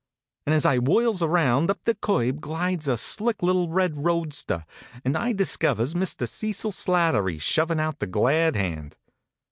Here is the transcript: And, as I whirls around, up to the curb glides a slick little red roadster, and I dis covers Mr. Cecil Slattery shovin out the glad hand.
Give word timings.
And, 0.47 0.55
as 0.55 0.65
I 0.65 0.77
whirls 0.77 1.21
around, 1.21 1.69
up 1.69 1.77
to 1.83 1.91
the 1.91 1.93
curb 1.93 2.41
glides 2.41 2.87
a 2.87 2.97
slick 2.97 3.43
little 3.43 3.69
red 3.69 4.03
roadster, 4.03 4.65
and 5.05 5.15
I 5.15 5.31
dis 5.31 5.57
covers 5.57 5.93
Mr. 5.93 6.27
Cecil 6.27 6.71
Slattery 6.71 7.39
shovin 7.39 7.79
out 7.79 7.99
the 7.99 8.07
glad 8.07 8.55
hand. 8.55 8.95